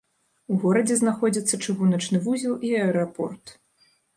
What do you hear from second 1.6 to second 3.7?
чыгуначны вузел і аэрапорт.